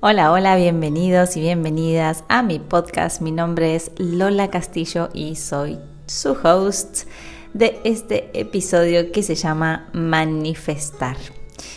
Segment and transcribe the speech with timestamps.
[0.00, 3.20] Hola, hola, bienvenidos y bienvenidas a mi podcast.
[3.22, 7.08] Mi nombre es Lola Castillo y soy su host
[7.54, 11.16] de este episodio que se llama Manifestar.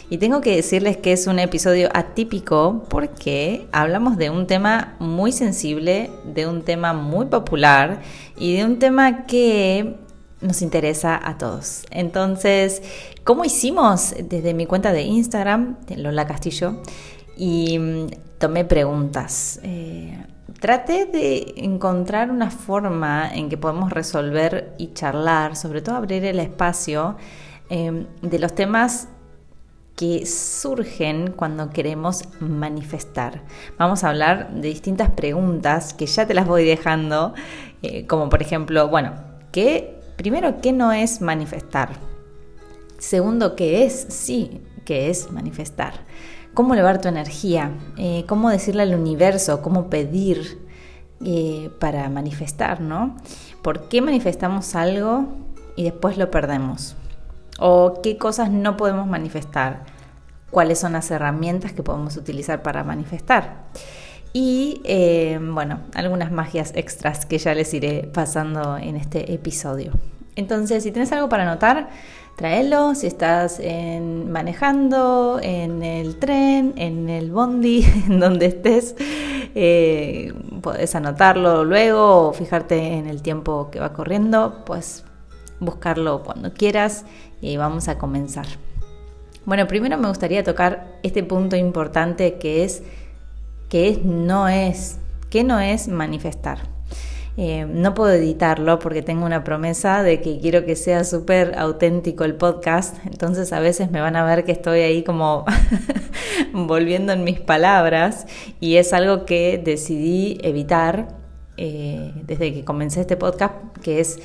[0.10, 5.32] Y tengo que decirles que es un episodio atípico porque hablamos de un tema muy
[5.32, 8.02] sensible, de un tema muy popular
[8.38, 9.96] y de un tema que
[10.42, 11.84] nos interesa a todos.
[11.92, 12.82] Entonces,
[13.24, 16.82] ¿cómo hicimos desde mi cuenta de Instagram, Lola Castillo?
[17.40, 18.08] y mm,
[18.38, 19.60] tomé preguntas.
[19.64, 20.26] Eh,
[20.60, 26.40] traté de encontrar una forma en que podemos resolver y charlar, sobre todo abrir el
[26.40, 27.16] espacio
[27.70, 29.08] em, de los temas
[29.96, 33.42] que surgen cuando queremos manifestar.
[33.78, 37.34] Vamos a hablar de distintas preguntas que ya te las voy dejando,
[37.82, 39.14] eh, como por ejemplo, bueno,
[39.52, 41.92] ¿qué, primero, ¿qué no es manifestar?
[43.00, 44.06] Segundo, ¿qué es?
[44.10, 45.94] Sí, ¿qué es manifestar?
[46.54, 50.60] cómo elevar tu energía, eh, cómo decirle al universo, cómo pedir
[51.24, 53.16] eh, para manifestar, ¿no?
[53.62, 55.28] ¿Por qué manifestamos algo
[55.78, 56.98] y después lo perdemos?
[57.60, 59.86] ¿O qué cosas no podemos manifestar?
[60.52, 63.64] ¿Cuáles son las herramientas que podemos utilizar para manifestar?
[64.34, 69.94] Y eh, bueno, algunas magias extras que ya les iré pasando en este episodio.
[70.36, 71.90] Entonces, si tienes algo para anotar,
[72.38, 72.96] tráelo.
[72.96, 78.96] Si estás manejando, en el tren, en el bondi, en donde estés,
[79.56, 85.04] eh, puedes anotarlo luego o fijarte en el tiempo que va corriendo, pues
[85.60, 87.06] buscarlo cuando quieras
[87.42, 88.46] y vamos a comenzar.
[89.46, 92.84] Bueno, primero me gustaría tocar este punto importante que es
[93.70, 94.98] que es, no es,
[95.30, 96.60] que no es manifestar.
[97.42, 102.26] Eh, no puedo editarlo porque tengo una promesa de que quiero que sea súper auténtico
[102.26, 105.46] el podcast, entonces a veces me van a ver que estoy ahí como
[106.54, 108.28] volviendo en mis palabras
[108.60, 111.16] y es algo que decidí evitar
[111.56, 113.54] eh, desde que comencé este podcast,
[113.84, 114.20] que es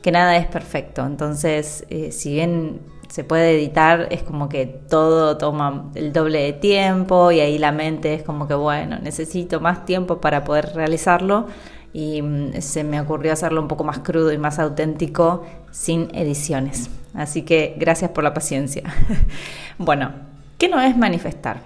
[0.00, 2.78] que nada es perfecto, entonces eh, si bien
[3.10, 7.72] se puede editar, es como que todo toma el doble de tiempo y ahí la
[7.72, 11.48] mente es como que, bueno, necesito más tiempo para poder realizarlo
[11.92, 16.88] y mm, se me ocurrió hacerlo un poco más crudo y más auténtico sin ediciones.
[17.12, 18.84] Así que gracias por la paciencia.
[19.78, 20.12] bueno,
[20.56, 21.62] ¿qué no es manifestar?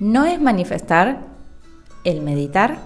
[0.00, 1.20] No es manifestar
[2.02, 2.78] el meditar,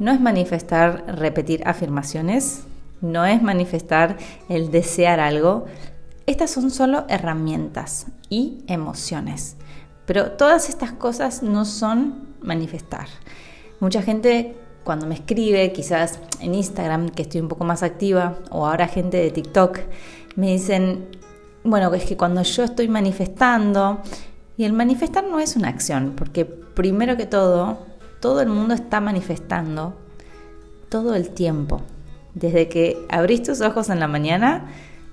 [0.00, 2.64] no es manifestar repetir afirmaciones,
[3.00, 4.16] no es manifestar
[4.48, 5.66] el desear algo.
[6.26, 9.56] Estas son solo herramientas y emociones.
[10.06, 13.06] Pero todas estas cosas no son manifestar.
[13.80, 18.66] Mucha gente cuando me escribe, quizás en Instagram, que estoy un poco más activa, o
[18.66, 19.80] ahora gente de TikTok,
[20.36, 21.08] me dicen,
[21.64, 24.00] bueno, es que cuando yo estoy manifestando,
[24.56, 27.84] y el manifestar no es una acción, porque primero que todo,
[28.20, 29.96] todo el mundo está manifestando
[30.88, 31.82] todo el tiempo.
[32.34, 34.68] Desde que abrís tus ojos en la mañana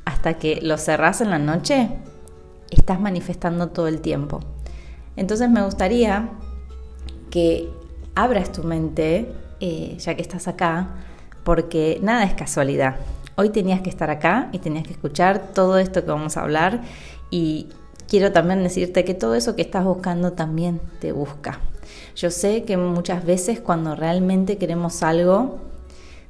[0.05, 1.89] hasta que los cerrás en la noche,
[2.71, 4.39] estás manifestando todo el tiempo.
[5.15, 6.29] Entonces me gustaría
[7.29, 7.69] que
[8.15, 10.89] abras tu mente eh, ya que estás acá,
[11.45, 12.97] porque nada es casualidad.
[13.35, 16.81] Hoy tenías que estar acá y tenías que escuchar todo esto que vamos a hablar
[17.31, 17.69] y
[18.07, 21.59] quiero también decirte que todo eso que estás buscando también te busca.
[22.15, 25.59] Yo sé que muchas veces cuando realmente queremos algo,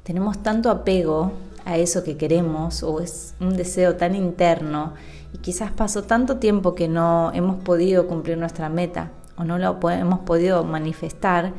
[0.03, 1.31] tenemos tanto apego
[1.66, 4.94] a eso que queremos o es un deseo tan interno
[5.34, 9.79] y quizás pasó tanto tiempo que no hemos podido cumplir nuestra meta o no lo
[9.90, 11.53] hemos podido manifestar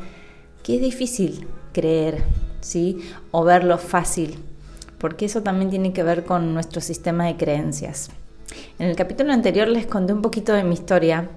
[0.63, 2.23] que es difícil creer,
[2.61, 3.01] ¿sí?
[3.31, 4.39] O verlo fácil,
[4.99, 8.11] porque eso también tiene que ver con nuestro sistema de creencias.
[8.79, 11.29] En el capítulo anterior les conté un poquito de mi historia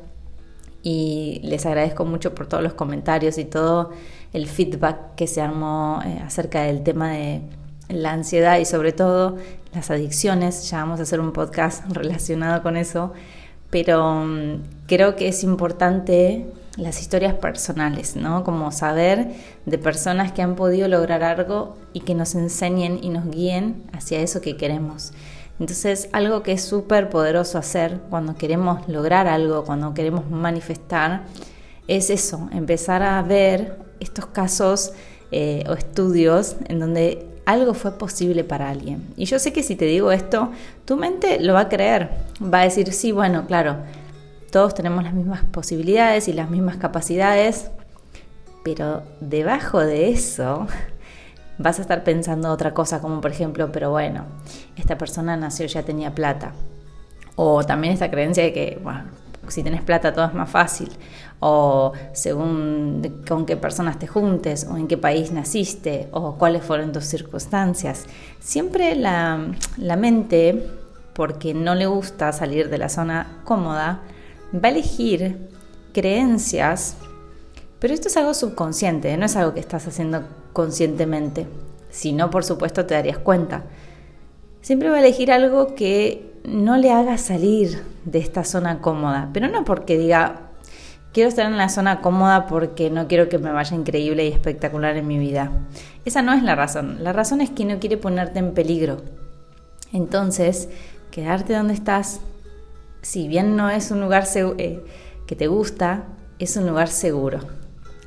[0.83, 3.91] y les agradezco mucho por todos los comentarios y todo
[4.31, 7.41] el feedback que se armó eh, acerca del tema de
[7.89, 9.37] la ansiedad y sobre todo
[9.73, 10.69] las adicciones.
[10.69, 13.13] Ya vamos a hacer un podcast relacionado con eso,
[13.69, 16.47] pero mm, creo que es importante
[16.77, 18.43] las historias personales, ¿no?
[18.43, 19.33] Como saber
[19.65, 24.19] de personas que han podido lograr algo y que nos enseñen y nos guíen hacia
[24.19, 25.11] eso que queremos.
[25.59, 31.23] Entonces, algo que es súper poderoso hacer cuando queremos lograr algo, cuando queremos manifestar,
[31.87, 34.91] es eso, empezar a ver estos casos
[35.31, 39.07] eh, o estudios en donde algo fue posible para alguien.
[39.15, 40.51] Y yo sé que si te digo esto,
[40.83, 42.09] tu mente lo va a creer,
[42.43, 43.77] va a decir, sí, bueno, claro,
[44.51, 47.71] todos tenemos las mismas posibilidades y las mismas capacidades,
[48.65, 50.67] pero debajo de eso
[51.57, 54.25] vas a estar pensando otra cosa, como por ejemplo, pero bueno,
[54.75, 56.51] esta persona nació ya tenía plata,
[57.37, 59.03] O también esta creencia de que, bueno,
[59.47, 60.89] si tenés plata todo es más fácil,
[61.39, 66.91] o según con qué personas te juntes, o en qué país naciste, o cuáles fueron
[66.91, 68.05] tus circunstancias.
[68.39, 70.67] Siempre la, la mente,
[71.13, 74.01] porque no le gusta salir de la zona cómoda,
[74.53, 75.49] va a elegir
[75.93, 76.97] creencias,
[77.79, 80.23] pero esto es algo subconsciente, no es algo que estás haciendo
[80.53, 81.47] conscientemente.
[81.89, 83.63] Si no, por supuesto, te darías cuenta.
[84.61, 89.49] Siempre va a elegir algo que no le haga salir de esta zona cómoda, pero
[89.49, 90.43] no porque diga,
[91.11, 94.95] quiero estar en la zona cómoda porque no quiero que me vaya increíble y espectacular
[94.95, 95.51] en mi vida.
[96.05, 97.03] Esa no es la razón.
[97.03, 99.03] La razón es que no quiere ponerte en peligro.
[99.91, 100.69] Entonces,
[101.11, 102.21] quedarte donde estás,
[103.01, 104.85] si bien no es un lugar eh,
[105.27, 106.05] que te gusta,
[106.39, 107.39] es un lugar seguro.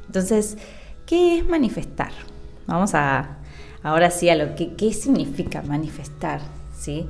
[0.07, 0.57] Entonces,
[1.05, 2.13] ¿qué es manifestar?
[2.67, 3.37] Vamos a
[3.83, 6.41] ahora sí a lo que qué significa manifestar,
[6.75, 7.07] ¿sí?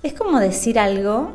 [0.00, 1.32] Es como decir algo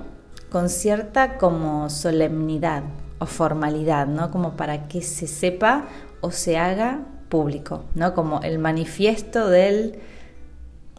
[0.49, 2.83] con cierta como solemnidad
[3.19, 4.31] o formalidad, ¿no?
[4.31, 5.83] Como para que se sepa
[6.21, 8.13] o se haga público, ¿no?
[8.13, 9.99] Como el manifiesto del,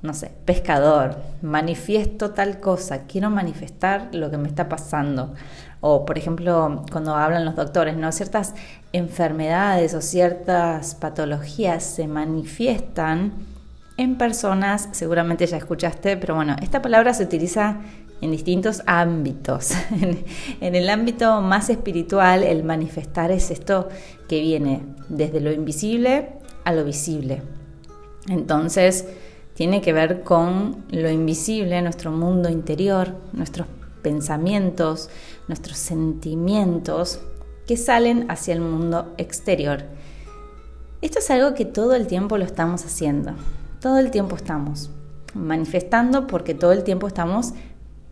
[0.03, 5.33] no sé, pescador, manifiesto tal cosa, quiero manifestar lo que me está pasando.
[5.81, 8.13] O, por ejemplo, cuando hablan los doctores, ¿no?
[8.13, 8.55] Ciertas
[8.93, 13.54] enfermedades o ciertas patologías se manifiestan
[13.97, 17.81] en personas, seguramente ya escuchaste, pero bueno, esta palabra se utiliza
[18.21, 19.73] en distintos ámbitos.
[20.61, 23.89] en, el ámbito más espiritual, el manifestar es esto
[24.29, 26.31] que viene desde lo invisible
[26.65, 27.43] a lo visible.
[28.29, 29.07] Entonces,
[29.55, 33.69] tiene que ver con lo invisible, nuestro mundo interior, nuestros
[34.03, 35.09] pensamientos,
[35.47, 37.21] nuestros sentimientos
[37.67, 39.85] que salen hacia el mundo exterior.
[41.01, 43.35] Esto es algo que todo el tiempo lo estamos haciendo
[43.85, 44.89] todo el tiempo estamos
[45.35, 47.53] manifestando porque todo el tiempo estamos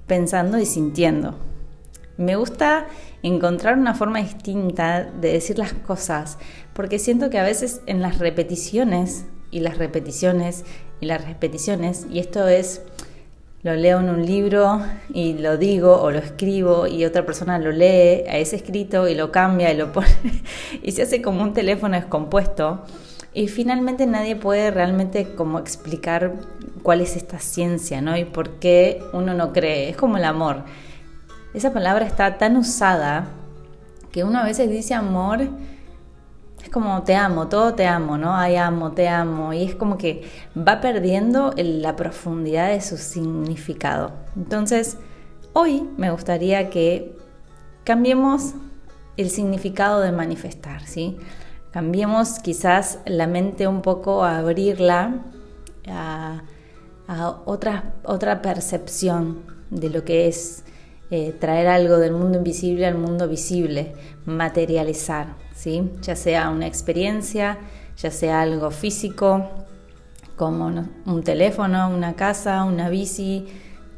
[0.06, 1.34] pensando y sintiendo.
[2.18, 2.88] Me gusta
[3.22, 6.36] encontrar una forma distinta de decir las cosas,
[6.74, 10.66] porque siento que a veces en las repeticiones y las repeticiones
[11.00, 12.82] y las repeticiones, y esto es,
[13.62, 17.72] lo leo en un libro y lo digo o lo escribo y otra persona lo
[17.72, 20.42] lee a ese escrito y lo cambia y lo pone
[20.82, 22.84] y se hace como un teléfono descompuesto
[23.34, 26.34] y finalmente nadie puede realmente como explicar
[26.82, 28.16] cuál es esta ciencia, ¿no?
[28.16, 29.88] Y por qué uno no cree.
[29.88, 30.64] Es como el amor.
[31.54, 33.28] Esa palabra está tan usada
[34.10, 35.48] que uno a veces dice amor,
[36.62, 38.36] es como te amo, todo te amo, ¿no?
[38.36, 39.54] Ay, amo, te amo.
[39.54, 44.12] Y es como que va perdiendo la profundidad de su significado.
[44.36, 44.98] Entonces,
[45.54, 47.16] hoy me gustaría que
[47.84, 48.54] cambiemos
[49.16, 51.18] el significado de manifestar, ¿sí?
[51.72, 55.22] Cambiemos quizás la mente un poco a abrirla
[55.88, 56.42] a,
[57.46, 60.64] otra, otra percepción de lo que es
[61.10, 65.90] eh, traer algo del mundo invisible al mundo visible, materializar, ¿sí?
[66.02, 67.58] ya sea una experiencia,
[67.96, 69.48] ya sea algo físico,
[70.36, 70.66] como
[71.06, 73.46] un teléfono, una casa, una bici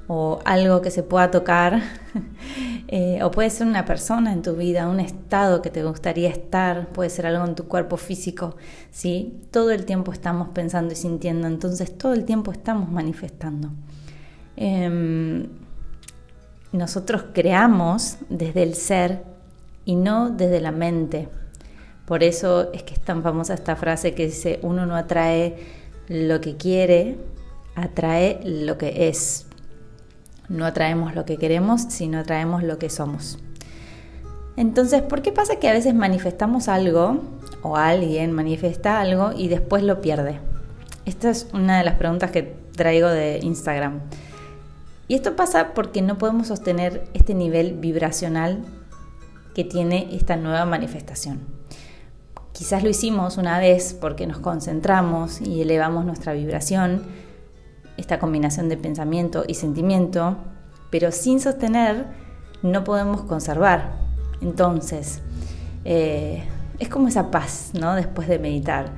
[0.06, 1.82] o algo que se pueda tocar
[2.88, 6.88] Eh, o puede ser una persona en tu vida, un estado que te gustaría estar,
[6.88, 8.56] puede ser algo en tu cuerpo físico,
[8.90, 9.40] ¿sí?
[9.50, 13.70] Todo el tiempo estamos pensando y sintiendo, entonces todo el tiempo estamos manifestando.
[14.56, 15.48] Em,
[16.72, 19.24] nosotros creamos desde el ser
[19.84, 21.28] y no desde la mente.
[22.04, 25.56] Por eso es que es tan famosa esta frase que dice, uno no atrae
[26.08, 27.16] lo que quiere,
[27.74, 29.46] atrae lo que es.
[30.48, 33.38] No atraemos lo que queremos, sino atraemos lo que somos.
[34.56, 37.20] Entonces, ¿por qué pasa que a veces manifestamos algo
[37.62, 40.38] o alguien manifiesta algo y después lo pierde?
[41.06, 44.00] Esta es una de las preguntas que traigo de Instagram.
[45.08, 48.64] Y esto pasa porque no podemos sostener este nivel vibracional
[49.54, 51.40] que tiene esta nueva manifestación.
[52.52, 57.02] Quizás lo hicimos una vez porque nos concentramos y elevamos nuestra vibración,
[57.96, 60.36] esta combinación de pensamiento y sentimiento,
[60.90, 62.06] pero sin sostener
[62.62, 63.92] no podemos conservar.
[64.40, 65.20] Entonces,
[65.84, 66.44] eh,
[66.78, 67.94] es como esa paz, ¿no?
[67.94, 68.92] Después de meditar.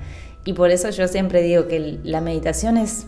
[0.45, 3.07] Y por eso yo siempre digo que la meditación es,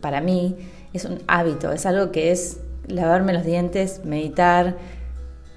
[0.00, 0.56] para mí,
[0.92, 4.76] es un hábito, es algo que es lavarme los dientes, meditar,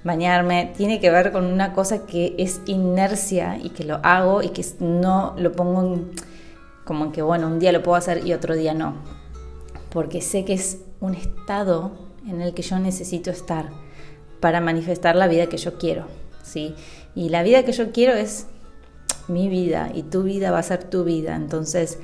[0.04, 4.50] bañarme, tiene que ver con una cosa que es inercia y que lo hago y
[4.50, 6.00] que no lo pongo
[6.84, 9.15] como que, bueno, un día lo puedo hacer y otro día no
[9.96, 11.90] porque sé que es un estado
[12.26, 13.70] en el que yo necesito estar
[14.40, 16.04] para manifestar la vida que yo quiero,
[16.42, 16.74] ¿sí?
[17.14, 18.46] Y la vida que yo quiero es
[19.26, 21.34] mi vida y tu vida va a ser tu vida.
[21.34, 21.98] Entonces,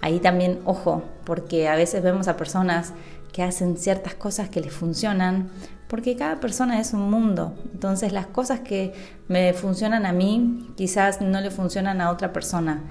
[0.00, 2.94] ahí también, ojo, porque a veces vemos a personas
[3.30, 5.50] que hacen ciertas cosas que les funcionan,
[5.86, 7.54] porque cada persona es un mundo.
[7.74, 8.94] Entonces las cosas que
[9.28, 12.84] me funcionan a mí quizás no le funcionan a otra persona.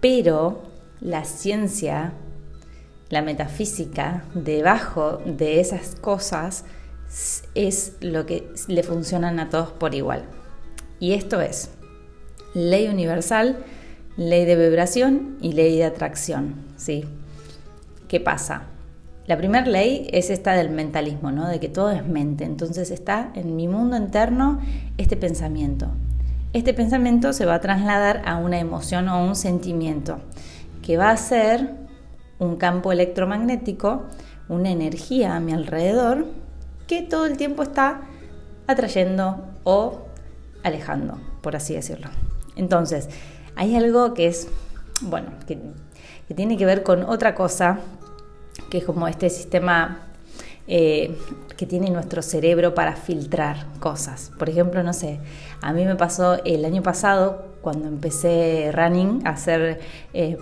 [0.00, 0.62] Pero
[1.00, 2.12] la ciencia,
[3.08, 6.64] la metafísica, debajo de esas cosas
[7.54, 10.24] es lo que le funcionan a todos por igual.
[10.98, 11.70] Y esto es
[12.54, 13.58] ley universal,
[14.16, 16.54] ley de vibración y ley de atracción.
[16.76, 17.04] ¿sí?
[18.08, 18.64] ¿Qué pasa?
[19.26, 21.48] La primera ley es esta del mentalismo, ¿no?
[21.48, 22.44] de que todo es mente.
[22.44, 24.60] Entonces está en mi mundo interno
[24.98, 25.88] este pensamiento.
[26.52, 30.18] Este pensamiento se va a trasladar a una emoción o un sentimiento,
[30.82, 31.85] que va a ser
[32.38, 34.04] un campo electromagnético,
[34.48, 36.26] una energía a mi alrededor,
[36.86, 38.02] que todo el tiempo está
[38.66, 40.06] atrayendo o
[40.62, 42.08] alejando, por así decirlo.
[42.56, 43.08] Entonces,
[43.54, 44.48] hay algo que es,
[45.02, 45.58] bueno, que,
[46.34, 47.78] tiene que ver con otra cosa
[48.70, 50.00] que es como este sistema
[50.66, 51.16] eh,
[51.56, 54.32] que tiene nuestro cerebro para filtrar cosas.
[54.38, 55.20] Por ejemplo, no sé,
[55.62, 59.34] a mí me pasó el año pasado cuando empecé running a
[60.14, 60.36] eh,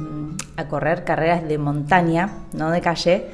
[0.69, 3.27] correr carreras de montaña, no de calle.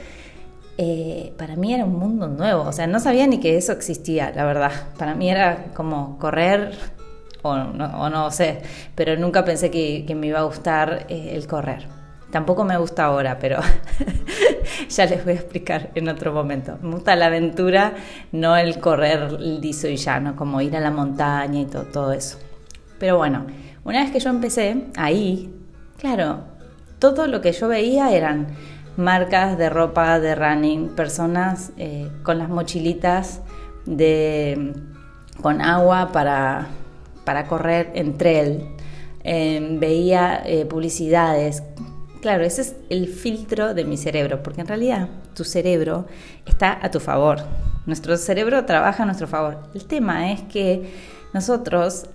[0.78, 4.32] Eh, para mí era un mundo nuevo, o sea, no sabía ni que eso existía,
[4.34, 4.70] la verdad.
[4.96, 6.72] Para mí era como correr,
[7.42, 8.62] o no, sé,
[8.94, 11.86] pero nunca pensé que, que me iba a gustar el correr.
[12.30, 13.58] Tampoco me gusta ahora, pero
[14.90, 16.78] ya les voy a explicar en otro momento.
[16.82, 17.94] Me gusta la aventura,
[18.32, 22.38] no el correr liso y llano, como ir a la montaña y todo, todo eso.
[22.98, 23.46] Pero bueno,
[23.84, 25.54] una vez que yo empecé ahí,
[25.98, 26.44] claro,
[26.98, 28.48] todo lo que yo veía eran
[28.96, 33.40] marcas de ropa de running, personas eh, con las mochilitas
[33.86, 34.74] de,
[35.40, 36.68] con agua para,
[37.24, 38.76] para correr en trail.
[39.22, 41.62] Eh, veía eh, publicidades
[42.20, 46.06] Claro, ese es el filtro de mi cerebro, porque en realidad tu cerebro
[46.44, 47.38] está a tu favor.
[47.86, 49.58] Nuestro cerebro trabaja a nuestro favor.
[49.74, 50.92] El tema es que
[51.32, 52.06] nosotros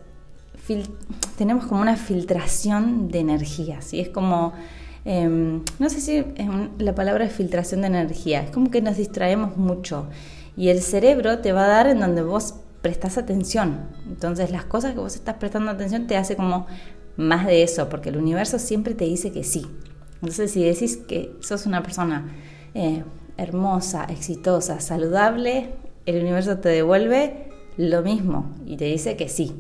[1.38, 4.00] tenemos como una filtración de energía, ¿sí?
[4.00, 4.54] Es como,
[5.06, 6.24] em, no sé si
[6.80, 10.08] la palabra es filtración de energía, es como que nos distraemos mucho
[10.58, 13.80] y el cerebro te va a dar en donde vos prestas atención.
[14.08, 16.68] Entonces las cosas que vos estás prestando atención te hace como
[17.18, 19.66] más de eso, porque el universo siempre te dice que sí.
[20.16, 22.34] Entonces, si decís que sos una persona
[22.74, 23.04] eh,
[23.38, 25.70] hermosa, exitosa, saludable,
[26.06, 29.56] el universo te devuelve lo mismo y te dice que sí.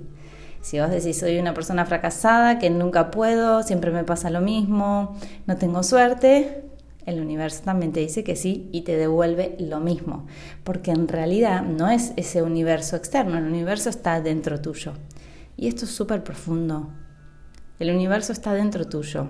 [0.62, 5.16] Si vos decís soy una persona fracasada, que nunca puedo, siempre me pasa lo mismo,
[5.46, 6.64] no tengo suerte,
[7.06, 10.26] el universo también te dice que sí y te devuelve lo mismo.
[10.64, 14.94] Porque en realidad no es ese universo externo, el universo está dentro tuyo.
[15.56, 16.90] Y esto es súper profundo.
[17.78, 19.30] El universo está dentro tuyo.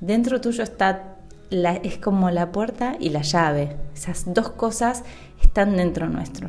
[0.00, 1.16] Dentro tuyo está,
[1.50, 3.76] es como la puerta y la llave.
[3.94, 5.04] Esas dos cosas
[5.42, 6.48] están dentro nuestro.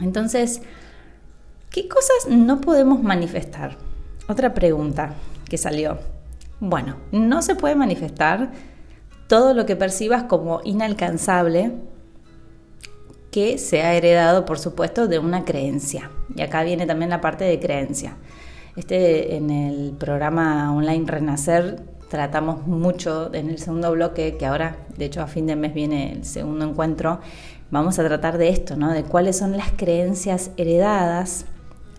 [0.00, 0.60] Entonces,
[1.70, 3.76] ¿qué cosas no podemos manifestar?
[4.28, 5.14] Otra pregunta
[5.48, 5.98] que salió.
[6.60, 8.52] Bueno, no se puede manifestar
[9.28, 11.72] todo lo que percibas como inalcanzable
[13.30, 16.10] que se ha heredado, por supuesto, de una creencia.
[16.36, 18.16] Y acá viene también la parte de creencia.
[18.76, 21.82] Este en el programa online Renacer
[22.12, 26.12] tratamos mucho en el segundo bloque, que ahora, de hecho, a fin de mes viene
[26.12, 27.20] el segundo encuentro,
[27.70, 28.92] vamos a tratar de esto, ¿no?
[28.92, 31.46] De cuáles son las creencias heredadas,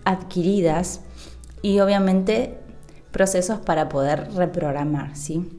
[0.04, 1.00] adquiridas
[1.62, 2.56] y obviamente
[3.10, 5.50] procesos para poder reprogramar, ¿sí?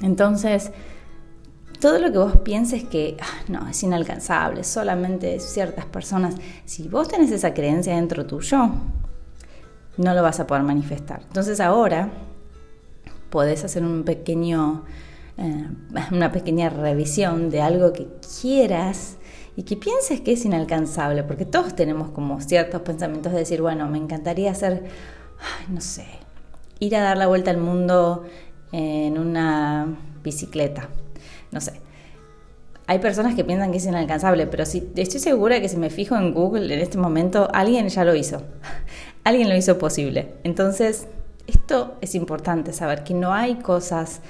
[0.00, 0.70] Entonces,
[1.80, 6.36] todo lo que vos pienses que ah, no, es inalcanzable, solamente ciertas personas,
[6.66, 8.70] si vos tenés esa creencia dentro tuyo,
[9.96, 11.22] no lo vas a poder manifestar.
[11.26, 12.12] Entonces ahora
[13.32, 14.84] podés hacer un pequeño,
[15.38, 15.66] eh,
[16.12, 18.06] una pequeña revisión de algo que
[18.40, 19.16] quieras
[19.56, 23.88] y que pienses que es inalcanzable, porque todos tenemos como ciertos pensamientos de decir, bueno,
[23.88, 24.84] me encantaría hacer,
[25.68, 26.04] no sé,
[26.78, 28.24] ir a dar la vuelta al mundo
[28.70, 30.88] en una bicicleta,
[31.50, 31.80] no sé.
[32.86, 36.16] Hay personas que piensan que es inalcanzable, pero si, estoy segura que si me fijo
[36.16, 38.42] en Google en este momento, alguien ya lo hizo.
[39.24, 40.34] alguien lo hizo posible.
[40.42, 41.06] Entonces,
[41.46, 44.20] esto es importante saber que no hay cosas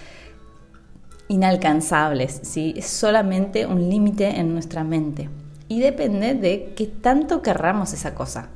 [1.29, 2.75] inalcanzables, ¿sí?
[2.77, 5.29] es solamente un límite en nuestra mente
[5.69, 8.51] y depende de qué tanto querramos esa cosa.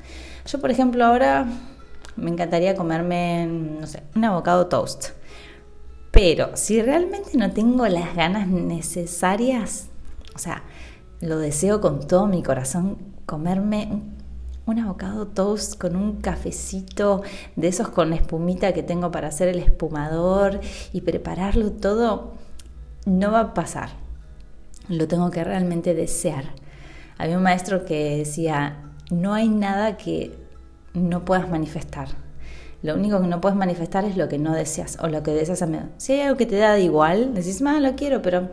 [0.46, 1.46] Yo, por ejemplo, ahora
[2.16, 5.10] me encantaría comerme, no sé, un avocado toast.
[6.10, 9.88] Pero si realmente no tengo las ganas necesarias,
[10.34, 10.62] o sea,
[11.20, 14.15] lo deseo con todo mi corazón, comerme un
[14.66, 17.22] un abocado toast con un cafecito
[17.54, 20.60] de esos con espumita que tengo para hacer el espumador
[20.92, 22.32] y prepararlo todo,
[23.04, 23.90] no va a pasar.
[24.88, 26.44] Lo tengo que realmente desear.
[27.16, 28.76] Había un maestro que decía,
[29.10, 30.36] no hay nada que
[30.94, 32.08] no puedas manifestar.
[32.82, 35.62] Lo único que no puedes manifestar es lo que no deseas o lo que deseas
[35.62, 35.88] a medio.
[35.96, 38.48] Si hay algo que te da igual, decís, más lo quiero, pero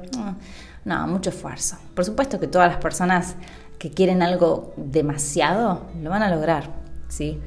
[0.86, 1.78] no, mucho esfuerzo.
[1.96, 3.36] Por supuesto que todas las personas
[3.84, 6.70] que quieren algo demasiado lo van a lograr,
[7.10, 7.42] ¿sí?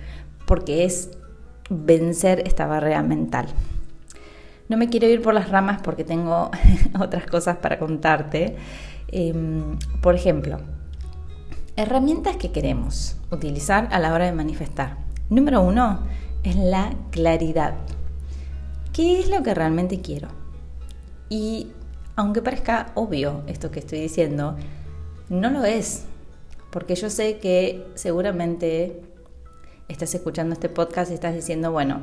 [0.46, 1.08] Porque es
[1.70, 3.46] vencer esta barrera mental.
[4.68, 6.50] No me quiero ir por las ramas porque tengo
[7.00, 8.54] otras cosas para contarte.
[9.08, 10.58] Em, por ejemplo,
[11.74, 14.98] herramientas que queremos utilizar a la hora de manifestar.
[15.30, 16.00] Número uno
[16.42, 17.76] es la claridad.
[18.92, 20.28] ¿Qué es lo que realmente quiero?
[21.30, 21.68] Y
[22.14, 24.54] aunque parezca obvio esto que estoy diciendo,
[25.30, 26.04] no lo es.
[26.76, 29.00] Porque yo sé que seguramente
[29.88, 32.02] estás escuchando este podcast y estás diciendo, bueno,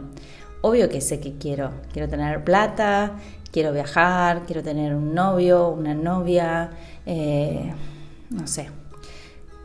[0.61, 1.69] obvio que sé que quiero.
[1.91, 3.19] Quiero tener plata,
[3.51, 6.71] quiero viajar, quiero tener un novio, una novia,
[7.05, 7.71] eh,
[8.31, 8.71] no sé,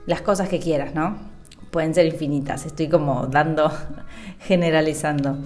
[0.04, 1.16] las cosas que quieras, ¿no?
[1.70, 3.72] Pueden ser infinitas, estoy como dando,
[4.40, 5.38] generalizando.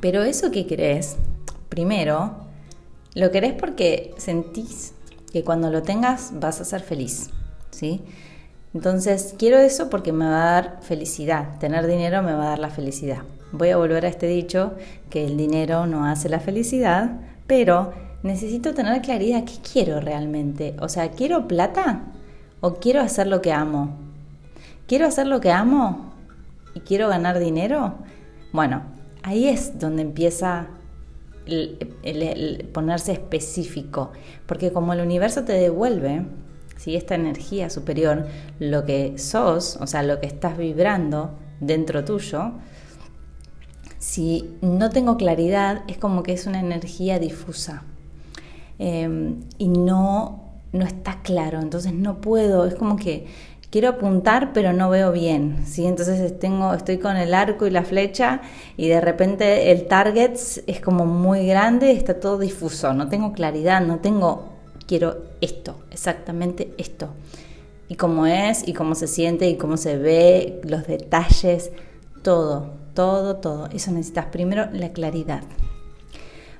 [0.00, 1.16] Pero eso que querés,
[1.68, 2.38] primero,
[3.14, 4.94] lo querés porque sentís
[5.32, 7.30] que cuando lo tengas vas a ser feliz,
[7.70, 8.02] ¿sí?
[8.74, 11.58] Entonces, quiero eso porque me va a dar felicidad.
[11.58, 13.22] Tener dinero me va a dar la felicidad.
[13.52, 14.74] Voy a volver a este dicho
[15.10, 20.74] que el dinero no hace la felicidad, pero necesito tener claridad qué quiero realmente.
[20.80, 22.00] O sea, ¿quiero plata
[22.60, 23.96] o quiero hacer lo que amo?
[24.86, 26.12] ¿Quiero hacer lo que amo
[26.74, 27.94] y quiero ganar dinero?
[28.52, 28.82] Bueno,
[29.22, 30.68] ahí es donde empieza
[31.46, 34.12] el, ponerse específico,
[34.46, 36.24] porque como el universo te devuelve,
[36.82, 38.26] si esta energía superior,
[38.58, 42.54] lo que sos, o sea, lo que estás vibrando dentro tuyo,
[43.98, 47.84] si no tengo claridad, es como que es una energía difusa.
[48.80, 53.26] Em, y no, no está claro, entonces no puedo, es como que
[53.70, 55.86] quiero apuntar pero no veo bien, ¿sí?
[55.86, 58.40] Entonces tengo, estoy con el arco y la flecha
[58.76, 60.32] y de repente el target
[60.66, 64.51] es como muy grande, está todo difuso, no tengo claridad, no tengo,
[64.92, 67.14] quiero esto, exactamente esto.
[67.88, 71.70] Y cómo es, y cómo se siente, y cómo se ve, los detalles,
[72.20, 73.70] todo, todo, todo.
[73.72, 75.44] Eso necesitas primero la claridad.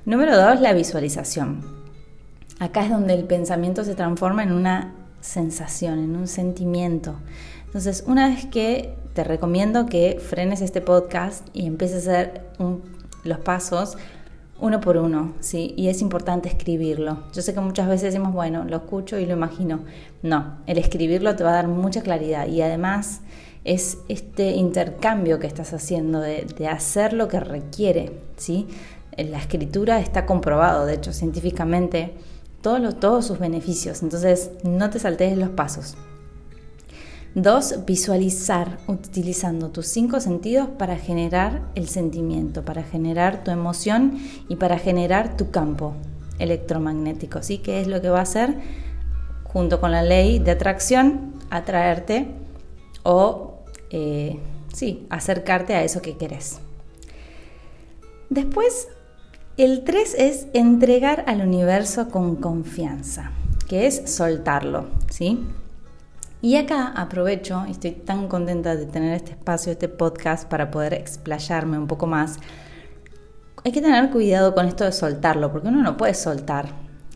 [0.05, 1.61] Número dos, la visualización.
[2.57, 7.13] Acá es donde el pensamiento se transforma en una sensación, en un sentimiento.
[7.67, 12.41] Entonces, una vez que te recomiendo que frenes este podcast y empieces a hacer
[13.23, 13.95] los pasos
[14.63, 15.73] uno por uno, ¿sí?
[15.75, 17.23] Y es importante escribirlo.
[17.33, 19.81] Yo sé que muchas veces decimos, bueno, lo escucho y lo imagino.
[20.21, 23.19] No, el escribirlo te va a dar mucha claridad y además
[23.65, 28.69] es este intercambio que estás haciendo de, hacer lo que requiere, ¿sí?
[29.17, 32.13] La escritura está comprobado, de hecho, científicamente,
[32.61, 34.01] todos, todos sus beneficios.
[34.01, 35.97] Entonces, no te saltes los pasos.
[37.35, 44.19] Dos, visualizar utilizando tus cinco sentidos para generar el sentimiento, para generar tu emoción
[44.49, 45.95] y para generar tu campo
[46.37, 47.41] electromagnético.
[47.41, 47.57] ¿sí?
[47.57, 48.55] ¿Qué es lo que va a hacer?
[49.45, 52.27] Junto con la ley de atracción, atraerte
[53.01, 53.55] o
[53.89, 54.37] eh,
[54.71, 56.59] sí, acercarte a eso que querés.
[58.29, 58.89] Después,
[59.57, 63.31] el 3 es entregar al universo con confianza,
[63.67, 65.39] que es soltarlo, ¿sí?
[66.43, 70.93] Y acá aprovecho, y estoy tan contenta de tener este espacio, este podcast, para poder
[70.93, 72.37] explayarme un poco más.
[73.63, 76.67] Hay que tener cuidado con esto de soltarlo, porque uno no puede soltar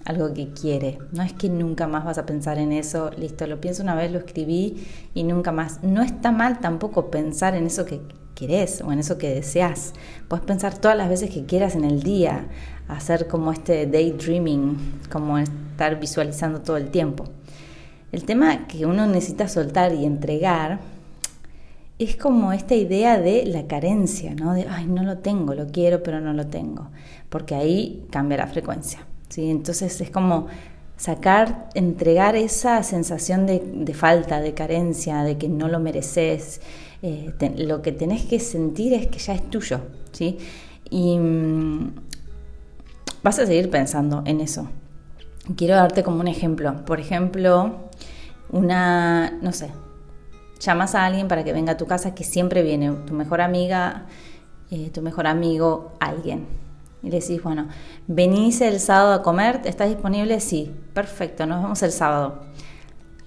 [0.05, 0.99] algo que quiere.
[1.11, 4.13] No es que nunca más vas a pensar en eso, listo, lo pienso una vez,
[4.13, 5.83] lo escribí y nunca más.
[5.83, 7.99] No está mal tampoco pensar en eso que
[8.33, 9.91] querés o en eso que deseas.
[10.29, 12.47] Puedes pensar todas las veces que quieras en el día,
[12.87, 17.25] hacer como este daydreaming, como estar visualizando todo el tiempo.
[18.11, 20.79] El tema que uno necesita soltar y entregar
[21.99, 24.53] es como esta idea de la carencia, ¿no?
[24.53, 26.89] De, ay, no lo tengo, lo quiero, pero no lo tengo,
[27.29, 28.99] porque ahí cambia la frecuencia.
[29.29, 29.49] ¿sí?
[29.49, 30.47] Entonces es como
[30.95, 36.61] sacar, entregar esa sensación de, falta, de carencia, de que no lo mereces.
[37.01, 40.37] Eh, lo que tenés que sentir es que ya es tuyo, ¿sí?
[40.89, 41.91] Y mm,
[43.23, 44.67] vas a seguir pensando en eso.
[45.55, 46.85] Quiero darte como un ejemplo.
[46.85, 47.86] Por ejemplo,
[48.49, 49.71] una, no sé,
[50.59, 54.05] llamas a alguien para que venga a tu casa que siempre viene, tu mejor amiga,
[54.71, 56.47] eh, tu mejor amigo, alguien
[57.03, 57.67] y le decís, bueno,
[58.07, 60.39] venís el sábado a comer, ¿estás disponible?
[60.39, 62.41] Sí, perfecto, nos vemos el sábado.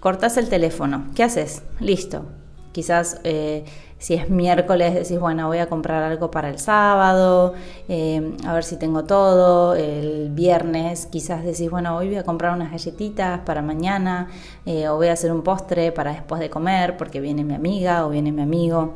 [0.01, 1.63] Cortás el teléfono, ¿qué haces?
[1.79, 2.27] Listo.
[2.73, 3.65] Quizás eh,
[4.01, 7.53] si es miércoles decís, bueno, voy a comprar algo para el sábado,
[7.89, 9.75] eh, a ver si tengo todo.
[9.75, 14.29] El viernes quizás decís, bueno, hoy voy a comprar unas galletitas para mañana
[14.65, 18.07] eh, o voy a hacer un postre para después de comer porque viene mi amiga
[18.07, 18.95] o viene mi amigo.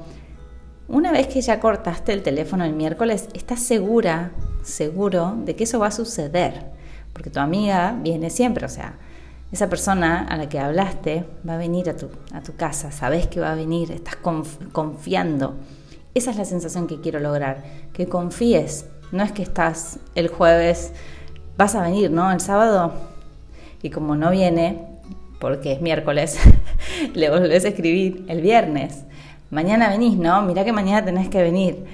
[0.89, 4.33] Una vez que ya cortaste el teléfono el miércoles, estás segura,
[4.63, 6.73] seguro de que eso va a suceder,
[7.13, 8.99] porque tu amiga viene siempre, o sea,
[9.55, 13.29] esa persona a la que hablaste va a venir a tu, a tu casa, sabes
[13.29, 15.55] que va a venir, estás confiando.
[16.13, 17.63] Esa es la sensación que quiero lograr,
[17.93, 18.87] que confíes.
[19.13, 20.93] No es que estás el jueves,
[21.57, 22.33] vas a venir, ¿no?
[22.33, 22.95] El sábado.
[23.81, 24.89] Y como no viene,
[25.39, 26.37] porque es miércoles,
[27.15, 29.05] le volvés a escribir el viernes.
[29.53, 30.43] Mañana venís, ¿no?
[30.43, 31.85] Mirá que mañana tenés que venir.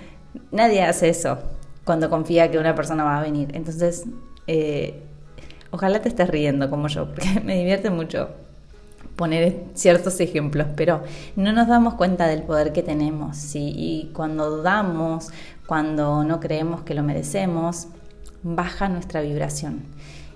[0.51, 1.37] Nadie hace eso
[1.85, 3.51] cuando confía que una persona va a venir.
[3.53, 4.07] Entonces,
[4.47, 5.03] eh,
[5.71, 8.31] Ojalá te estés riendo como yo, porque me divierte mucho
[9.17, 11.03] poner ciertos ejemplos, pero
[11.37, 13.55] no nos damos cuenta del poder que tenemos.
[13.55, 15.29] Y cuando dudamos,
[15.67, 17.89] cuando no creemos que lo merecemos,
[18.43, 19.83] baja nuestra vibración.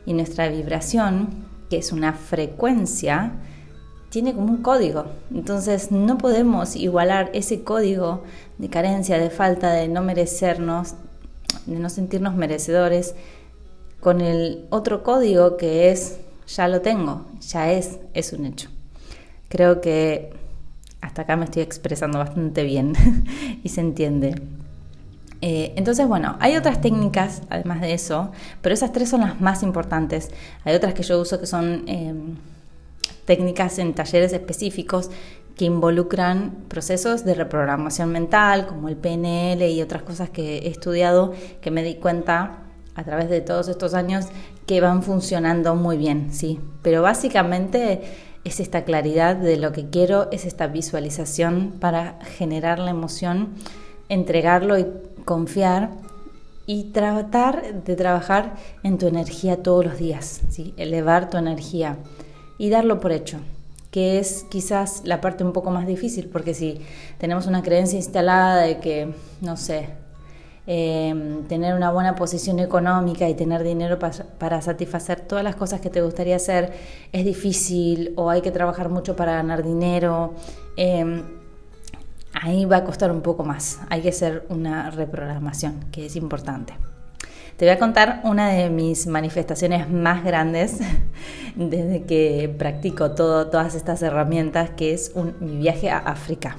[0.06, 1.30] Y nuestra vibración,
[1.70, 3.32] que es una frecuencia,
[4.10, 5.06] tiene como un código.
[5.34, 8.22] Entonces no podemos igualar ese código
[8.58, 10.94] de carencia, de falta, de no merecernos,
[11.66, 13.14] de no sentirnos merecedores
[14.04, 18.68] con el otro código que es ya lo tengo, ya es, es un hecho.
[19.48, 20.30] Creo que
[21.00, 22.92] hasta acá me estoy expresando bastante bien
[23.64, 24.34] y se entiende.
[25.40, 29.62] Eh, entonces, bueno, hay otras técnicas además de eso, pero esas tres son las más
[29.62, 30.30] importantes.
[30.64, 32.36] Hay otras que yo uso que son em,
[33.24, 35.10] técnicas en talleres específicos
[35.56, 41.32] que involucran procesos de reprogramación mental, como el PNL y otras cosas que he estudiado,
[41.62, 42.63] que me di cuenta
[42.94, 44.26] a través de todos estos años
[44.66, 46.60] que van funcionando muy bien, sí.
[46.82, 48.02] Pero básicamente
[48.44, 53.54] es esta claridad de lo que quiero, es esta visualización para generar la emoción,
[54.08, 54.86] entregarlo y
[55.24, 55.90] confiar
[56.66, 60.74] y tratar de trabajar en tu energía todos los días, ¿sí?
[60.76, 61.98] elevar tu energía
[62.58, 63.38] y darlo por hecho,
[63.90, 66.80] que es quizás la parte un poco más difícil, porque si
[67.18, 69.88] tenemos una creencia instalada de que, no sé,
[70.66, 75.90] Em, tener una buena posición económica y tener dinero para satisfacer todas las cosas que
[75.90, 76.72] te gustaría hacer
[77.12, 80.32] es difícil o hay que trabajar mucho para ganar dinero.
[80.76, 81.22] Em,
[82.32, 83.80] ahí va a costar un poco más.
[83.90, 86.74] Hay que hacer una reprogramación, que es importante.
[87.58, 90.78] Te voy a contar una de mis manifestaciones más grandes
[91.56, 96.56] desde que practico todas estas herramientas, que es mi viaje a África.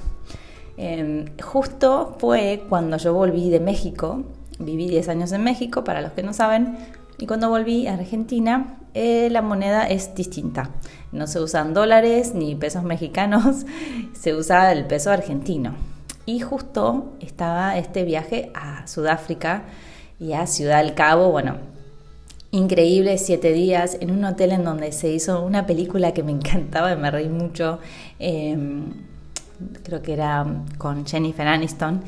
[0.76, 4.22] Em, justo fue cuando yo volví de México,
[4.58, 6.76] viví 10 años en México, para los que no saben,
[7.18, 10.70] y cuando volví a Argentina, eh, la moneda es distinta.
[11.12, 13.64] No se usan dólares ni pesos mexicanos,
[14.12, 15.74] se usa el peso argentino.
[16.26, 19.64] Y justo estaba este viaje a Sudáfrica
[20.18, 21.56] y a Ciudad del Cabo, bueno,
[22.50, 26.92] increíble, siete días en un hotel en donde se hizo una película que me encantaba
[26.92, 27.78] y me reí mucho.
[28.18, 28.92] Em,
[29.82, 30.44] creo que era
[30.78, 32.02] con Jennifer Aniston,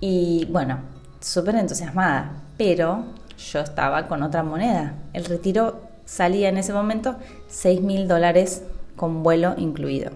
[0.00, 0.80] y bueno,
[1.20, 3.04] súper entusiasmada, pero
[3.38, 4.94] yo estaba con otra moneda.
[5.12, 7.16] El retiro salía en ese momento
[7.48, 8.62] 6 mil dólares
[8.96, 10.10] con vuelo incluido.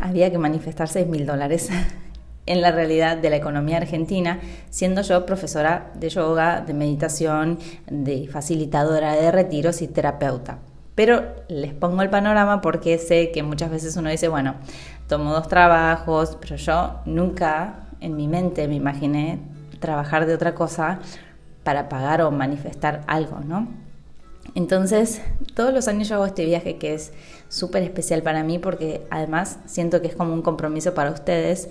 [0.00, 1.70] Había que manifestar 6 mil dólares
[2.46, 7.58] en la realidad de la economía argentina, siendo yo profesora de yoga, de meditación,
[7.90, 10.58] de facilitadora de retiros y terapeuta.
[10.94, 14.54] Pero les pongo el panorama porque sé que muchas veces uno dice, bueno,
[15.08, 19.40] tomo dos trabajos, pero yo nunca en mi mente me imaginé
[19.80, 21.00] trabajar de otra cosa
[21.64, 23.66] para pagar o manifestar algo, ¿no?
[24.54, 25.20] Entonces,
[25.54, 27.12] todos los años yo hago este viaje que es
[27.48, 31.70] súper especial para mí porque además siento que es como un compromiso para ustedes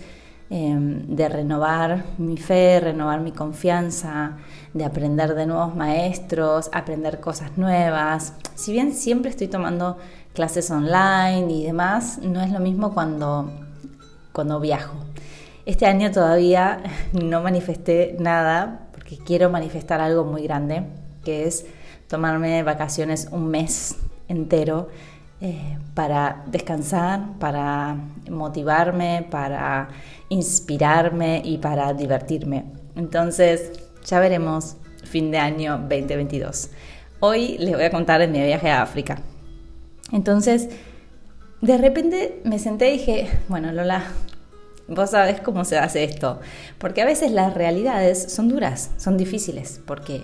[0.56, 4.38] Em, de renovar mi fe, renovar mi confianza,
[4.76, 8.36] de aprender de nuevos maestros, aprender cosas nuevas.
[8.54, 9.98] Si bien siempre estoy tomando
[10.36, 13.50] clases online y demás, no es lo mismo cuando,
[14.32, 14.94] cuando viajo.
[15.66, 20.84] Este año todavía no manifesté nada porque quiero manifestar algo muy grande,
[21.26, 21.66] que es
[22.08, 23.96] tomarme vacaciones un mes
[24.28, 24.89] entero
[25.45, 27.97] eh, para descansar, para
[28.29, 29.89] motivarme, para
[30.29, 32.63] inspirarme y para divertirme.
[32.95, 33.73] Entonces,
[34.06, 36.69] ya veremos fin de año 2022.
[37.19, 39.21] Hoy les voy a contar de mi viaje a África.
[40.13, 40.69] Entonces,
[41.60, 44.01] de repente me senté y dije, bueno, Lola,
[44.88, 46.39] vos sabés cómo se hace esto.
[46.77, 50.23] Porque a veces las realidades son duras, son difíciles, porque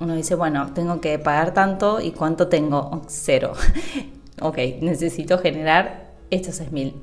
[0.00, 3.52] uno dice, bueno, tengo que pagar tanto y cuánto tengo, cero
[4.40, 6.94] ok, necesito generar estos 6.000.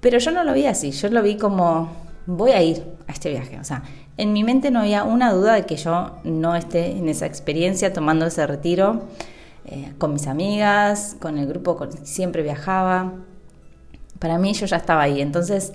[0.00, 1.90] Pero yo no lo vi así, yo lo vi como
[2.26, 3.58] voy a ir a este viaje.
[3.58, 3.82] O sea,
[4.16, 7.92] en mi mente no había una duda de que yo no esté en esa experiencia
[7.92, 9.02] tomando ese retiro
[9.66, 13.12] eh, con mis amigas, con el grupo con el que siempre viajaba.
[14.18, 15.20] Para mí yo ya estaba ahí.
[15.20, 15.72] Entonces,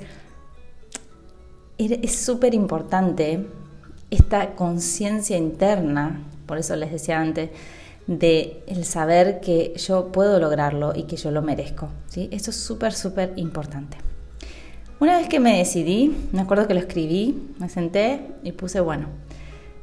[1.77, 3.47] es súper importante
[4.09, 7.49] esta conciencia interna, por eso les decía antes,
[8.07, 11.89] de el saber que yo puedo lograrlo y que yo lo merezco.
[12.07, 12.29] ¿sí?
[12.31, 13.97] Eso es súper, súper importante.
[14.99, 19.07] Una vez que me decidí, me acuerdo que lo escribí, me senté y puse, bueno,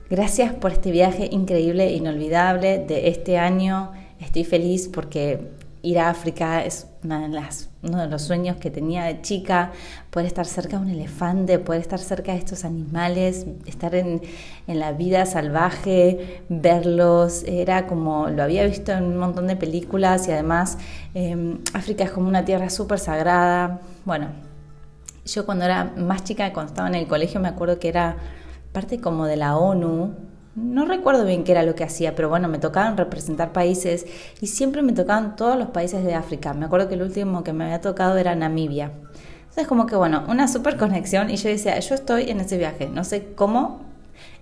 [0.08, 3.92] gracias por este viaje increíble, inolvidable de este año.
[4.20, 5.50] Estoy feliz porque
[5.83, 9.73] ir a África es una de las, uno de los sueños que tenía de chica,
[10.11, 14.23] poder estar cerca de un elefante, poder estar cerca de estos animales, estar en,
[14.68, 20.33] la vida salvaje, verlos, era como lo había visto en un montón de películas y
[20.33, 20.79] además
[21.14, 23.81] em, África es como una tierra súper sagrada.
[24.05, 24.29] Bueno,
[25.25, 28.16] yo cuando era más chica, cuando estaba en el colegio, me acuerdo que era
[28.73, 30.32] parte como de la ONU.
[30.55, 34.07] No recuerdo bien qué era lo que hacía, pero bueno, me tocaban representar países
[34.41, 36.53] y siempre me tocaban todos los países de África.
[36.53, 38.93] Me acuerdo que el último que me había tocado era Namibia.
[39.41, 42.88] Entonces como que bueno, una super conexión y yo decía, yo estoy en ese viaje,
[42.88, 43.83] no sé cómo,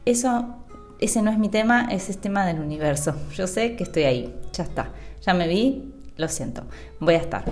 [0.05, 0.57] eso,
[1.01, 3.15] ese no es mi tema, ese es tema del universo.
[3.35, 4.91] Yo sé que estoy ahí, ya está,
[5.23, 6.63] ya me vi, lo siento,
[6.99, 7.45] voy a estar.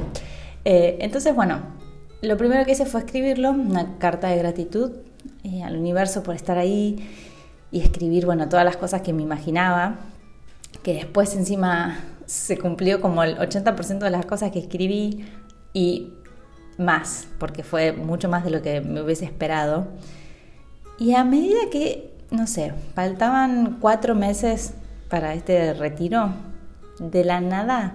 [0.65, 1.61] Eh, entonces bueno,
[2.23, 4.93] lo primero que hice fue escribirlo, una carta de gratitud
[5.45, 7.09] eh, al universo por estar ahí
[7.71, 9.97] y escribir, bueno, todas las cosas que me imaginaba,
[10.83, 15.27] que después encima se cumplió como el 80% de las cosas que escribí
[15.73, 16.13] y
[16.77, 19.89] más, porque fue mucho más de lo que me hubiese esperado.
[20.99, 24.75] Y a medida que, no sé, faltaban cuatro meses
[25.09, 26.31] para este retiro,
[26.99, 27.95] de la nada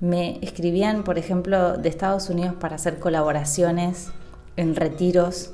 [0.00, 4.10] me escribían, por ejemplo, de Estados Unidos para hacer colaboraciones
[4.56, 5.52] en retiros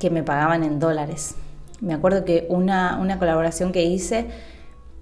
[0.00, 1.36] que me pagaban en dólares.
[1.80, 4.26] Me acuerdo que una, colaboración que hice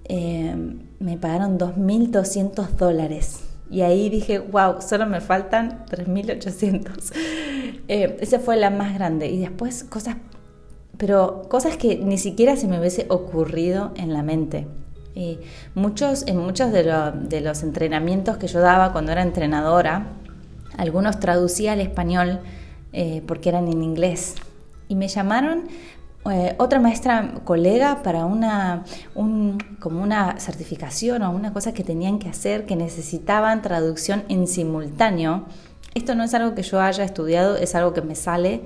[0.05, 0.55] eh,
[0.99, 3.41] me pagaron 2.200 dólares.
[3.69, 7.13] Y ahí dije, wow, solo me faltan 3.800.
[7.87, 9.27] Eh, esa fue la más grande.
[9.27, 10.15] Y después cosas,
[10.97, 14.65] pero cosas que ni siquiera se me hubiese ocurrido en la mente
[15.75, 20.07] muchos, en muchos de, los entrenamientos que yo daba cuando era entrenadora,
[20.77, 22.41] algunos traducía al español
[22.91, 24.35] eh, porque eran en inglés.
[24.87, 25.63] Y me llamaron
[26.31, 28.83] eh, otra maestra colega para una,
[29.13, 35.45] como una certificación o una cosa que tenían que hacer, que necesitaban traducción en simultáneo.
[35.93, 38.61] Esto no es algo que yo haya estudiado, es algo que me sale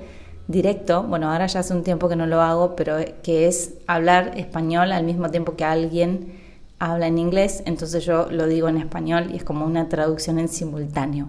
[0.48, 4.32] directo, bueno, ahora ya hace un tiempo que no lo hago, pero que es hablar
[4.36, 6.40] español al mismo tiempo que alguien
[6.80, 10.48] habla en inglés, entonces yo lo digo en español y es como una traducción en
[10.48, 11.28] simultáneo.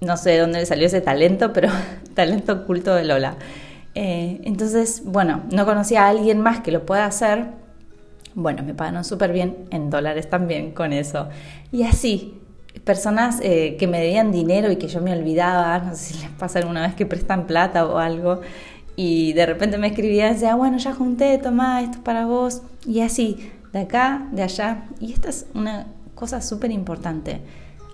[0.00, 1.68] No sé de dónde le salió ese talento, pero
[2.14, 3.36] talento oculto de Lola.
[3.94, 7.48] Eh, entonces, bueno, no conocía a alguien más que lo pueda hacer.
[8.34, 11.28] Bueno, me pagaron súper bien, en dólares también con eso.
[11.70, 12.40] Y así,
[12.84, 16.30] personas eh, que me debían dinero y que yo me olvidaba, no sé si les
[16.30, 18.40] pasa alguna vez que prestan plata o algo,
[18.96, 22.26] y de repente me escribían y decía, ah, bueno, ya junté, toma, esto es para
[22.26, 24.84] vos, y así, de acá, de allá.
[25.00, 27.40] Y esta es una cosa súper importante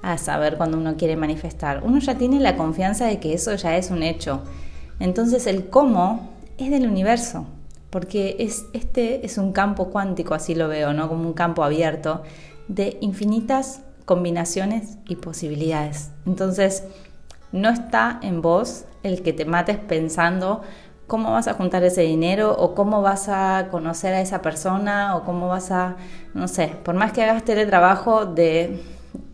[0.02, 1.82] a saber cuando uno quiere manifestar.
[1.84, 4.42] Uno ya tiene la confianza de que eso ya es un hecho.
[5.00, 7.46] Entonces el cómo es del universo,
[7.90, 11.08] porque es, este es un campo cuántico, así lo veo, ¿no?
[11.08, 12.22] Como un campo abierto
[12.68, 16.10] de infinitas combinaciones y posibilidades.
[16.26, 16.84] Entonces,
[17.52, 20.62] no está en vos el que te mates pensando
[21.06, 25.24] cómo vas a juntar ese dinero o cómo vas a conocer a esa persona o
[25.24, 25.96] cómo vas a,
[26.34, 28.80] no sé, por más que hagas teletrabajo de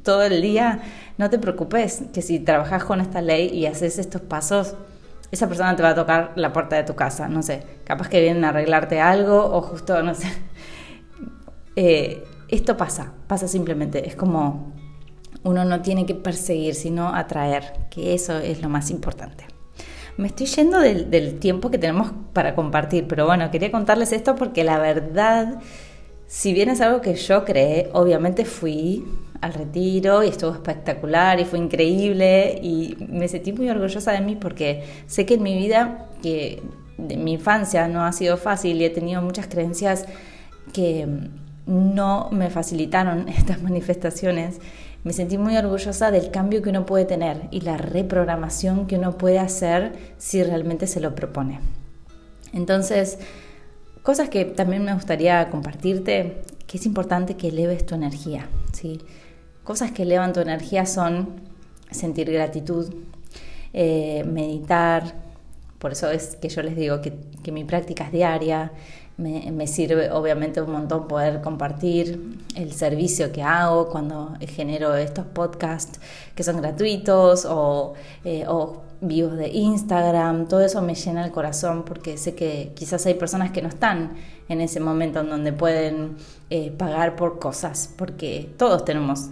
[0.02, 0.80] todo el día,
[1.18, 4.74] no te preocupes, que si trabajas con esta ley y haces estos pasos,
[5.30, 8.20] esa persona te va a tocar la puerta de tu casa, no sé, capaz que
[8.20, 10.28] vienen a arreglarte algo o justo, no sé.
[11.78, 14.72] Eh, esto pasa, pasa simplemente, es como
[15.42, 19.44] uno no tiene que perseguir, sino atraer, que eso es lo más importante.
[20.16, 24.64] Me estoy yendo del, tiempo que tenemos para compartir, pero bueno, quería contarles esto porque
[24.64, 25.60] la verdad,
[26.26, 29.04] si bien es algo que yo creé, obviamente fui
[29.40, 34.36] al retiro y estuvo espectacular y fue increíble y me sentí muy orgullosa de mí
[34.36, 36.62] porque sé que en mi vida, que
[36.98, 40.06] de mi infancia no ha sido fácil y he tenido muchas creencias
[40.72, 41.06] que
[41.66, 44.60] no me facilitaron estas manifestaciones
[45.06, 49.16] me sentí muy orgullosa del cambio que uno puede tener y la reprogramación que uno
[49.16, 51.60] puede hacer si realmente se lo propone.
[52.52, 53.20] Entonces,
[54.02, 58.48] cosas que también me gustaría compartirte, que es importante que eleves tu energía.
[58.72, 59.00] ¿sí?
[59.66, 61.40] Cosas que elevan tu energía son
[61.90, 62.94] sentir gratitud,
[63.72, 65.14] eh, meditar.
[65.80, 67.12] Por eso es que yo les digo que,
[67.50, 68.70] mi práctica es diaria.
[69.16, 75.98] Me, sirve obviamente un montón poder compartir el servicio que hago cuando genero estos podcasts
[76.36, 81.84] que son gratuitos o, eh, o vivos de Instagram, todo eso me llena el corazón
[81.84, 84.14] porque sé que quizás hay personas que no están
[84.48, 86.16] en ese momento en donde pueden
[86.50, 89.28] eh, pagar por cosas, porque todos tenemos,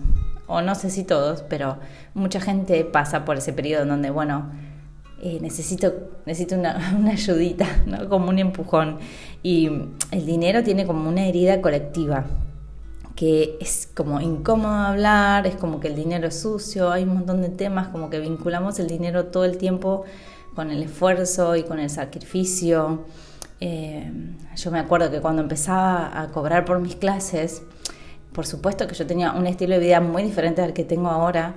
[0.46, 1.78] o no sé si todos, pero
[2.14, 4.50] mucha gente pasa por ese periodo en donde, bueno,
[5.22, 5.92] eh, necesito,
[6.26, 8.08] necesito una, una ayudita, ¿no?
[8.08, 8.98] como un empujón.
[9.42, 9.70] Y
[10.10, 12.26] el dinero tiene como una herida colectiva
[13.14, 17.42] que es como incómodo hablar, es como que el dinero es sucio, hay un montón
[17.42, 20.04] de temas como que vinculamos el dinero todo el tiempo
[20.54, 23.04] con el esfuerzo y con el sacrificio.
[23.60, 24.10] Eh,
[24.56, 27.62] yo me acuerdo que cuando empezaba a cobrar por mis clases,
[28.32, 31.54] por supuesto que yo tenía un estilo de vida muy diferente al que tengo ahora.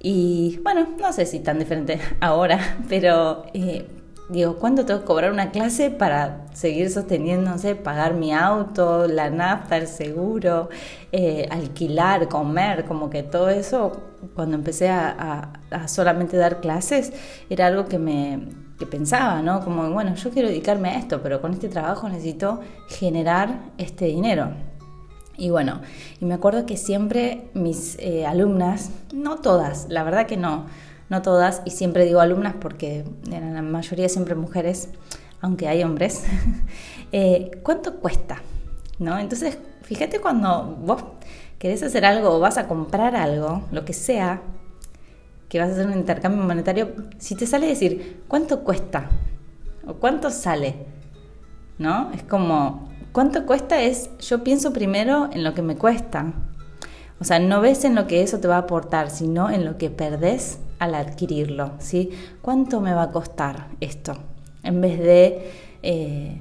[0.00, 2.58] Y bueno, no sé si tan diferente ahora,
[2.88, 3.86] pero eh,
[4.28, 9.76] digo, ¿cuánto tengo que cobrar una clase para seguir sosteniéndose, pagar mi auto, la nafta,
[9.76, 10.68] el seguro,
[11.12, 12.84] eh, alquilar, comer?
[12.84, 13.92] Como que todo eso,
[14.34, 15.52] cuando empecé a,
[15.86, 17.12] solamente dar clases,
[17.50, 18.40] era algo que me
[18.78, 19.60] que pensaba, ¿no?
[19.64, 24.50] Como, bueno, yo quiero dedicarme a esto, pero con este trabajo necesito generar este dinero.
[25.36, 25.80] Y bueno,
[26.20, 30.66] y me acuerdo que siempre mis eh, alumnas, no todas, la verdad que no,
[31.08, 34.90] no todas, y siempre digo alumnas porque en la mayoría siempre mujeres,
[35.40, 36.24] aunque hay hombres,
[37.12, 38.42] eh, ¿cuánto cuesta?
[38.98, 39.18] ¿No?
[39.18, 41.02] Entonces, fíjate cuando vos
[41.58, 44.40] querés hacer algo o vas a comprar algo, lo que sea,
[45.54, 49.08] que vas a hacer un intercambio monetario, si te sale decir, ¿cuánto cuesta?
[49.86, 50.74] ¿O cuánto sale?
[51.78, 52.10] ¿No?
[52.12, 53.80] Es como, ¿cuánto cuesta?
[53.80, 56.32] Es, yo pienso primero en lo que me cuesta.
[57.20, 59.78] O sea, no ves en lo que eso te va a aportar, sino en lo
[59.78, 62.10] que perdés al adquirirlo, ¿sí?
[62.42, 64.16] ¿Cuánto me va a costar esto?
[64.64, 65.52] En vez de
[65.84, 66.40] eh,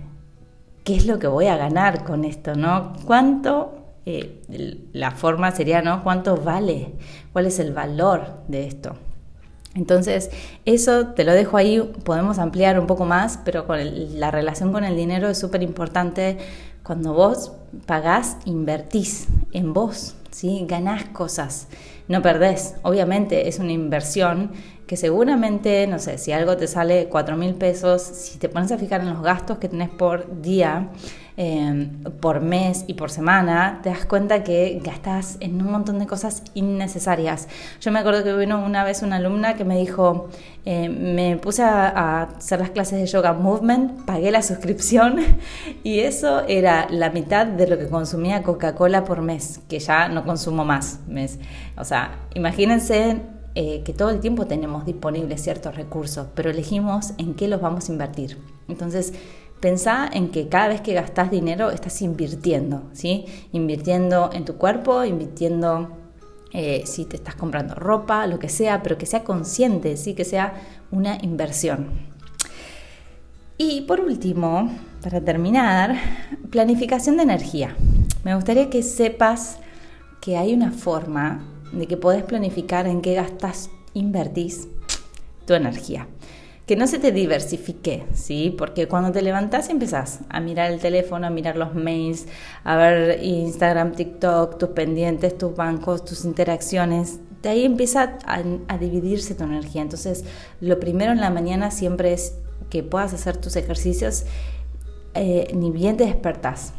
[0.84, 2.93] qué es lo que voy a ganar con esto, ¿no?
[3.06, 3.83] ¿Cuánto?
[4.06, 6.04] Eh, la forma sería, ¿no?
[6.04, 6.94] ¿Cuánto vale?
[7.32, 8.96] ¿Cuál es el valor de esto?
[9.76, 10.30] Entonces,
[10.66, 14.96] eso te lo dejo ahí, podemos ampliar un poco más, pero la relación con el
[14.96, 16.38] dinero es súper importante.
[16.84, 17.54] Cuando vos
[17.86, 20.66] pagás, invertís en vos, ¿sí?
[20.68, 21.68] ganás cosas
[22.08, 22.76] no perdés.
[22.84, 24.52] Obviamente es una inversión
[24.88, 28.78] que seguramente, no sé, si algo te sale 4 mil pesos, si te pones a
[28.78, 30.89] fijar en los gastos que tenés por día,
[31.38, 36.08] em, por mes y por semana, te das cuenta que gastas en un montón de
[36.08, 37.48] cosas innecesarias.
[37.82, 40.30] Yo me acuerdo que vino una vez una alumna que me dijo,
[40.65, 45.19] eh, me puse a, a, hacer las clases de yoga movement, pagué la suscripción
[45.84, 50.24] y eso era la mitad de lo que consumía Coca-Cola por mes, que ya no
[50.24, 51.39] consumo más mes.
[51.78, 53.22] O sea, imagínense
[53.56, 57.88] eh, que todo el tiempo tenemos disponibles ciertos recursos, pero elegimos en qué los vamos
[57.88, 58.39] a invertir.
[58.67, 59.13] Entonces,
[59.63, 63.23] pensá en que cada vez que gastas dinero estás invirtiendo, ¿sí?
[63.54, 65.88] Invirtiendo en tu cuerpo, invirtiendo
[66.52, 70.15] eh, si te estás comprando ropa, lo que sea, pero que sea consciente, ¿sí?
[70.15, 70.54] Que sea
[70.91, 71.88] una inversión.
[73.58, 74.69] Y por último,
[75.02, 75.95] para terminar,
[76.52, 77.73] planificación de energía.
[78.26, 79.60] Me gustaría que sepas
[80.19, 84.67] que hay una forma de que podés planificar en qué gastas, invertís
[85.45, 86.06] tu energía.
[86.65, 88.56] Que no se te diversifique, ¿sí?
[88.58, 92.28] Porque cuando te levantás empezás a mirar el teléfono, a mirar los mails,
[92.63, 99.36] a ver Instagram, TikTok, tus pendientes, tus bancos, tus interacciones, de ahí empieza a, dividirse
[99.36, 99.82] tu energía.
[99.82, 100.23] Entonces,
[100.62, 102.36] lo primero en la mañana siempre es
[102.69, 104.23] que puedas hacer tus ejercicios
[105.13, 106.73] eh, ni bien te despertás.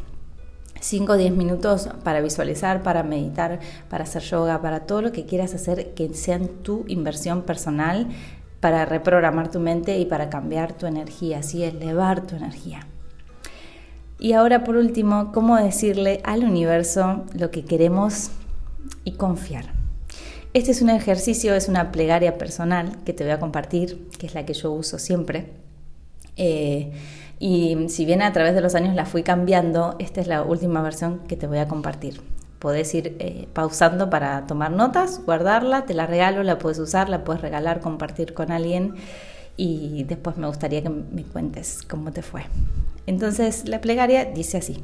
[0.81, 5.25] 5 o 10 minutos para visualizar, para meditar, para hacer yoga, para todo lo que
[5.25, 8.07] quieras hacer que sean tu inversión personal
[8.59, 12.87] para reprogramar tu mente y para cambiar tu energía, así elevar tu energía.
[14.17, 18.31] Y ahora por último, ¿cómo decirle al universo lo que queremos
[19.03, 19.73] y confiar?
[20.53, 24.33] Este es un ejercicio, es una plegaria personal que te voy a compartir, que es
[24.33, 25.51] la que yo uso siempre.
[26.37, 26.93] Eh,
[27.39, 30.81] y si bien a través de los años la fui cambiando, esta es la última
[30.81, 32.21] versión que te voy a compartir.
[32.59, 37.23] Podés ir eh, pausando para tomar notas, guardarla, te la regalo, la puedes usar, la
[37.23, 38.95] puedes regalar, compartir con alguien
[39.57, 42.43] y después me gustaría que me cuentes cómo te fue.
[43.05, 44.83] Entonces la plegaria dice así.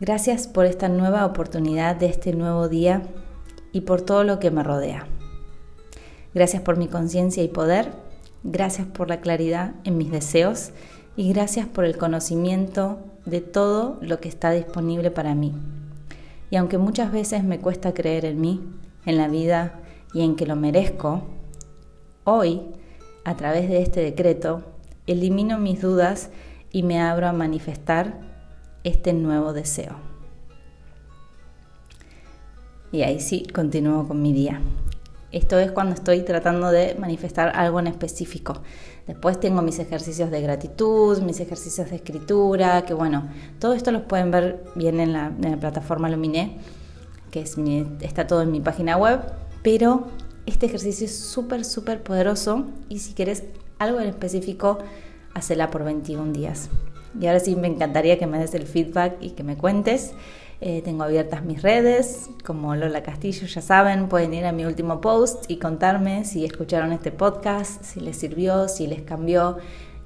[0.00, 3.02] Gracias por esta nueva oportunidad de este nuevo día
[3.72, 5.06] y por todo lo que me rodea.
[6.34, 7.90] Gracias por mi conciencia y poder
[8.44, 10.70] Gracias por la claridad en mis deseos
[11.16, 15.52] y gracias por el conocimiento de todo lo que está disponible para mí.
[16.50, 18.62] Y aunque muchas veces me cuesta creer en mí,
[19.04, 19.80] en la vida,
[20.14, 21.22] y en que lo merezco,
[22.24, 22.62] hoy,
[23.24, 24.62] a través de este decreto,
[25.06, 26.30] elimino mis dudas
[26.72, 28.20] y me abro a manifestar
[28.84, 29.96] este nuevo deseo.
[32.90, 34.62] Y ahí sí, continúo con mi día.
[35.30, 38.62] Esto es cuando estoy tratando de manifestar algo en específico.
[39.06, 44.02] Después tengo mis ejercicios de gratitud, mis ejercicios de escritura, que bueno, todo esto los
[44.02, 46.58] pueden ver bien en la, plataforma Luminé,
[47.30, 47.56] que es
[48.00, 49.20] está todo en mi página web,
[49.62, 50.08] pero
[50.46, 53.44] este ejercicio es súper, súper poderoso y si quieres
[53.78, 54.78] algo en específico,
[55.34, 56.70] hacela por 21 días.
[57.20, 60.12] Y ahora sí me encantaría que me des el feedback y que me cuentes.
[60.60, 65.00] Eh, tengo abiertas mis redes, como Lola Castillo, ya saben, pueden ir a mi último
[65.00, 69.58] post y contarme si escucharon este podcast, si les sirvió, si les cambió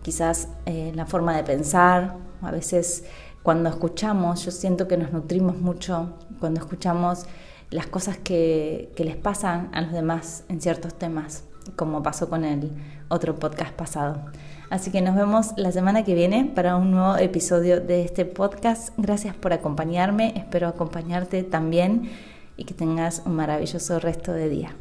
[0.02, 2.16] quizás eh, la forma de pensar.
[2.42, 3.04] A veces
[3.42, 7.24] cuando escuchamos, yo siento que nos nutrimos mucho cuando escuchamos
[7.70, 11.44] las cosas que, que les pasan a los demás en ciertos temas,
[11.76, 12.70] como pasó con el
[13.08, 14.26] otro podcast pasado.
[14.72, 18.88] Así que nos vemos la semana que viene para un nuevo episodio de este podcast.
[18.96, 22.10] Gracias por acompañarme, espero acompañarte también
[22.56, 24.74] y que tengas un maravilloso resto de día.